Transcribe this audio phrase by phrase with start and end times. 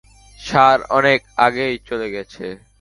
[0.39, 2.45] ষাঁড় অনেক আগেই চলে গেছে।